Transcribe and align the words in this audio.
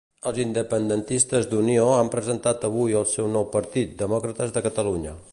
Els 0.29 0.37
independentistes 0.43 1.49
d'Unió 1.51 1.83
han 1.97 2.09
presentat 2.15 2.65
avui 2.69 2.97
el 3.01 3.05
seu 3.11 3.27
nou 3.35 3.45
partit, 3.57 3.91
Demòcrates 4.03 4.57
de 4.57 4.65
Catalunya. 4.69 5.15